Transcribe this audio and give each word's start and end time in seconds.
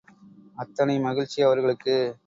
அத்தனை 0.57 0.99
மகிழ்ச்சி 0.99 1.41
அவர்களுக்கு. 1.41 1.95